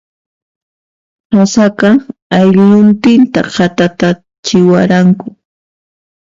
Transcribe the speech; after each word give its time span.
Qasaqa, 1.31 1.89
aylluntinta 2.37 3.39
khatatatachiwaranku. 3.53 5.25